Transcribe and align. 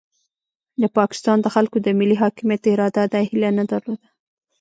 د 0.81 0.83
پاکستان 0.97 1.37
د 1.41 1.47
خلکو 1.55 1.77
د 1.81 1.87
ملي 1.99 2.17
حاکمیت 2.23 2.61
اراده 2.71 3.03
دا 3.13 3.19
هیله 3.29 3.49
نه 3.57 3.63
درلوده. 3.71 4.07